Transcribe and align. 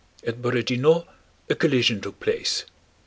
At 0.25 0.41
Borodinó 0.41 1.05
a 1.47 1.53
collision 1.53 2.01
took 2.01 2.19
place. 2.19 2.65